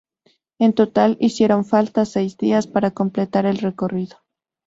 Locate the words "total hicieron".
0.73-1.63